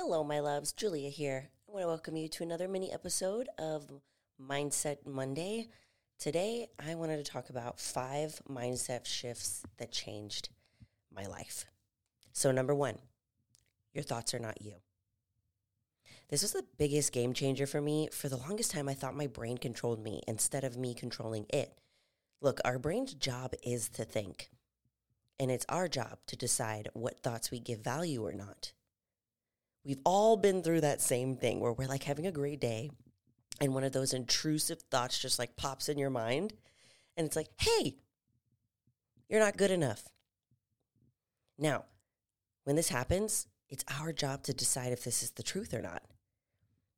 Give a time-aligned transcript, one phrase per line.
[0.00, 0.72] Hello, my loves.
[0.72, 1.50] Julia here.
[1.68, 3.90] I want to welcome you to another mini episode of
[4.40, 5.66] Mindset Monday.
[6.20, 10.50] Today, I wanted to talk about five mindset shifts that changed
[11.12, 11.64] my life.
[12.32, 12.98] So, number one,
[13.92, 14.74] your thoughts are not you.
[16.28, 18.08] This was the biggest game changer for me.
[18.12, 21.76] For the longest time, I thought my brain controlled me instead of me controlling it.
[22.40, 24.48] Look, our brain's job is to think,
[25.40, 28.74] and it's our job to decide what thoughts we give value or not.
[29.88, 32.90] We've all been through that same thing where we're like having a great day
[33.58, 36.52] and one of those intrusive thoughts just like pops in your mind
[37.16, 37.96] and it's like, hey,
[39.30, 40.06] you're not good enough.
[41.58, 41.86] Now,
[42.64, 46.02] when this happens, it's our job to decide if this is the truth or not.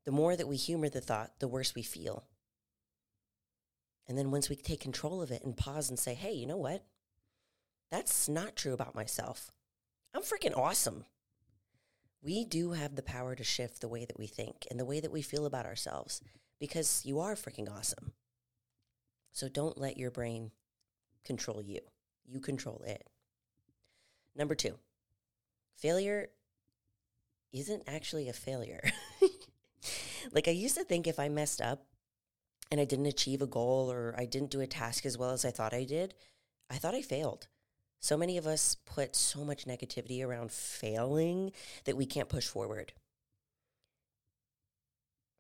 [0.05, 2.25] The more that we humor the thought, the worse we feel.
[4.09, 6.57] And then once we take control of it and pause and say, hey, you know
[6.57, 6.83] what?
[7.93, 9.53] That's not true about myself.
[10.13, 11.05] I'm freaking awesome
[12.23, 15.01] we do have the power to shift the way that we think and the way
[15.01, 16.21] that we feel about ourselves
[16.59, 18.13] because you are freaking awesome.
[19.33, 20.51] So don't let your brain
[21.25, 21.81] control you.
[22.27, 23.09] You control it.
[24.37, 24.79] Number two,
[25.77, 26.29] failure
[27.53, 28.83] isn't actually a failure.
[30.33, 31.87] like I used to think if I messed up
[32.71, 35.45] and I didn't achieve a goal or I didn't do a task as well as
[35.45, 36.15] I thought I did,
[36.69, 37.49] I thought I failed.
[38.01, 41.53] So many of us put so much negativity around failing
[41.85, 42.95] that we can't push forward.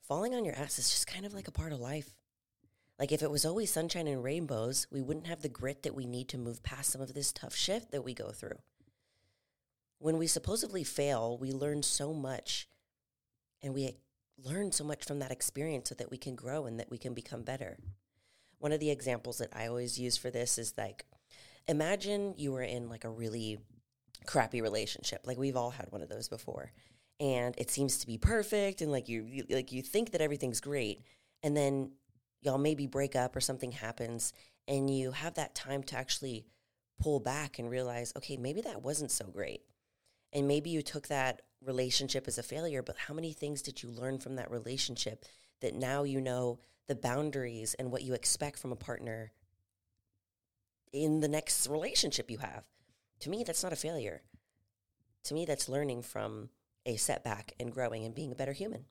[0.03, 2.15] Falling on your ass is just kind of like a part of life.
[2.99, 6.05] Like if it was always sunshine and rainbows, we wouldn't have the grit that we
[6.05, 8.59] need to move past some of this tough shift that we go through.
[9.99, 12.69] When we supposedly fail, we learn so much
[13.63, 13.97] and we
[14.37, 17.15] learn so much from that experience so that we can grow and that we can
[17.15, 17.79] become better.
[18.59, 21.07] One of the examples that I always use for this is like
[21.69, 23.59] imagine you were in like a really
[24.27, 25.23] crappy relationship.
[25.25, 26.73] Like we've all had one of those before.
[27.19, 30.61] And it seems to be perfect and like you, you like you think that everything's
[30.61, 31.03] great
[31.43, 31.93] and then
[32.41, 34.33] y'all maybe break up or something happens
[34.67, 36.47] and you have that time to actually
[37.01, 39.63] pull back and realize, okay, maybe that wasn't so great.
[40.33, 43.91] And maybe you took that relationship as a failure, but how many things did you
[43.91, 45.25] learn from that relationship
[45.61, 49.33] that now you know the boundaries and what you expect from a partner
[50.93, 52.65] in the next relationship you have.
[53.21, 54.23] To me, that's not a failure.
[55.25, 56.51] To me, that's learning from
[56.87, 58.87] a setback and growing and being a better human.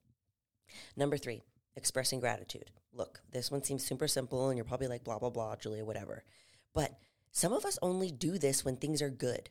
[0.95, 1.41] Number three,
[1.75, 2.71] expressing gratitude.
[2.93, 6.23] Look, this one seems super simple and you're probably like, blah, blah, blah, Julia, whatever.
[6.73, 6.99] But
[7.31, 9.49] some of us only do this when things are good.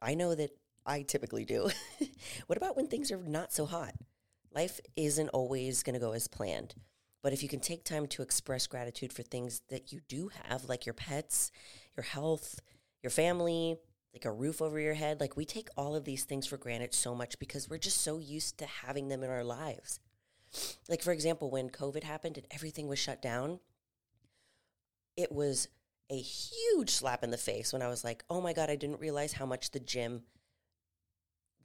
[0.00, 0.50] I know that
[0.86, 1.70] I typically do.
[2.46, 3.94] what about when things are not so hot?
[4.54, 6.74] Life isn't always going to go as planned.
[7.22, 10.68] But if you can take time to express gratitude for things that you do have,
[10.68, 11.50] like your pets,
[11.96, 12.60] your health,
[13.02, 13.76] your family,
[14.12, 16.94] like a roof over your head, like we take all of these things for granted
[16.94, 20.00] so much because we're just so used to having them in our lives.
[20.88, 23.60] Like, for example, when COVID happened and everything was shut down,
[25.16, 25.68] it was
[26.10, 29.00] a huge slap in the face when I was like, oh my God, I didn't
[29.00, 30.22] realize how much the gym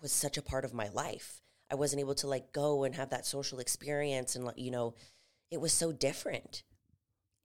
[0.02, 1.42] was such a part of my life.
[1.72, 4.96] I wasn't able to like go and have that social experience and, you know,
[5.52, 6.64] it was so different.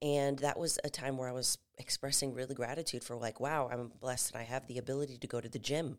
[0.01, 3.91] And that was a time where I was expressing really gratitude for like, wow, I'm
[3.99, 5.97] blessed that I have the ability to go to the gym.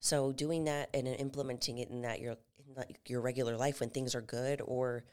[0.00, 2.36] So doing that and implementing it in that your
[2.76, 5.04] in your regular life when things are good or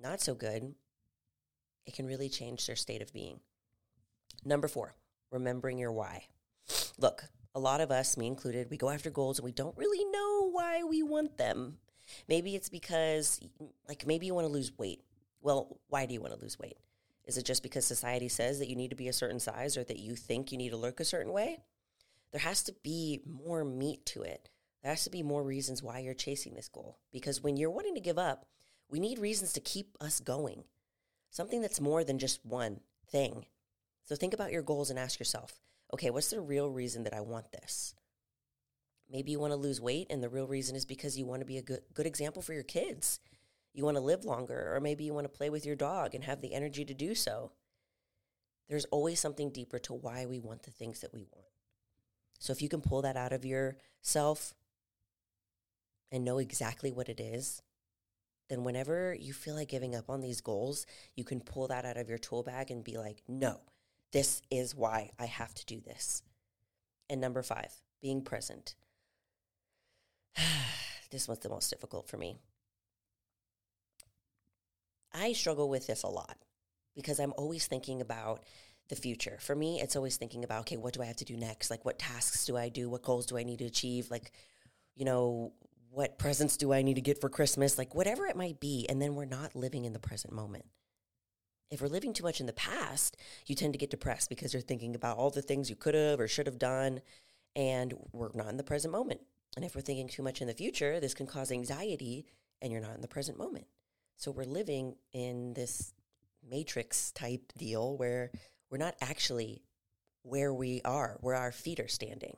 [0.00, 0.74] not so good,
[1.86, 3.40] it can really change their state of being.
[4.44, 4.94] Number 4,
[5.32, 6.26] remembering your why.
[6.98, 10.04] Look, a lot of us, me included, we go after goals and we don't really
[10.04, 11.78] know why we want them.
[12.28, 13.40] Maybe it's because
[13.88, 15.02] like maybe you want to lose weight
[15.40, 16.78] well, why do you want to lose weight?
[17.24, 19.84] Is it just because society says that you need to be a certain size or
[19.84, 21.58] that you think you need to look a certain way?
[22.32, 24.48] There has to be more meat to it.
[24.82, 26.98] There has to be more reasons why you're chasing this goal.
[27.12, 28.46] Because when you're wanting to give up,
[28.88, 30.64] we need reasons to keep us going.
[31.30, 33.44] Something that's more than just one thing.
[34.04, 35.60] So think about your goals and ask yourself,
[35.92, 37.94] okay, what's the real reason that I want this?
[39.10, 41.46] Maybe you want to lose weight, and the real reason is because you want to
[41.46, 43.20] be a good, good example for your kids
[43.78, 46.24] you want to live longer, or maybe you want to play with your dog and
[46.24, 47.52] have the energy to do so.
[48.68, 51.46] There's always something deeper to why we want the things that we want.
[52.40, 54.52] So if you can pull that out of yourself
[56.10, 57.62] and know exactly what it is,
[58.50, 60.84] then whenever you feel like giving up on these goals,
[61.14, 63.60] you can pull that out of your tool bag and be like, no,
[64.12, 66.24] this is why I have to do this.
[67.08, 67.72] And number five,
[68.02, 68.74] being present.
[71.12, 72.38] this was the most difficult for me.
[75.12, 76.36] I struggle with this a lot
[76.94, 78.42] because I'm always thinking about
[78.88, 79.38] the future.
[79.40, 81.70] For me, it's always thinking about, okay, what do I have to do next?
[81.70, 82.88] Like, what tasks do I do?
[82.88, 84.10] What goals do I need to achieve?
[84.10, 84.32] Like,
[84.96, 85.52] you know,
[85.90, 87.78] what presents do I need to get for Christmas?
[87.78, 88.86] Like whatever it might be.
[88.88, 90.64] And then we're not living in the present moment.
[91.70, 93.16] If we're living too much in the past,
[93.46, 96.18] you tend to get depressed because you're thinking about all the things you could have
[96.18, 97.00] or should have done,
[97.54, 99.20] and we're not in the present moment.
[99.54, 102.24] And if we're thinking too much in the future, this can cause anxiety,
[102.62, 103.66] and you're not in the present moment.
[104.18, 105.92] So we're living in this
[106.50, 108.32] matrix type deal where
[108.68, 109.62] we're not actually
[110.24, 112.36] where we are, where our feet are standing.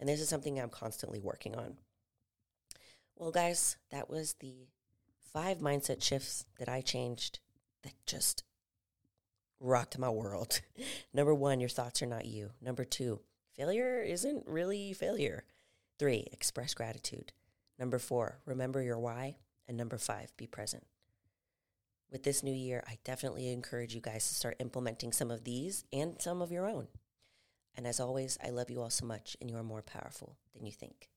[0.00, 1.76] And this is something I'm constantly working on.
[3.14, 4.68] Well, guys, that was the
[5.34, 7.40] five mindset shifts that I changed
[7.82, 8.42] that just
[9.60, 10.62] rocked my world.
[11.12, 12.52] Number one, your thoughts are not you.
[12.62, 13.20] Number two,
[13.54, 15.44] failure isn't really failure.
[15.98, 17.32] Three, express gratitude.
[17.78, 19.36] Number four, remember your why.
[19.68, 20.84] And number five, be present.
[22.12, 25.86] With this new year, I definitely encourage you guys to start implementing some of these
[25.94, 26.88] and some of your own.
[27.74, 30.66] And as always, I love you all so much, and you are more powerful than
[30.66, 31.08] you think.